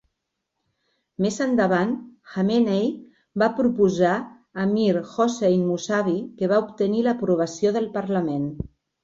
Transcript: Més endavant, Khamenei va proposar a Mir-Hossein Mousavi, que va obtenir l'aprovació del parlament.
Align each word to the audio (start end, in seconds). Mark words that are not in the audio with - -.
Més 1.25 1.35
endavant, 1.43 1.91
Khamenei 2.31 2.87
va 3.43 3.49
proposar 3.59 4.15
a 4.63 4.65
Mir-Hossein 4.73 5.67
Mousavi, 5.69 6.17
que 6.41 6.51
va 6.55 6.61
obtenir 6.65 7.05
l'aprovació 7.11 7.77
del 7.79 7.91
parlament. 8.01 8.51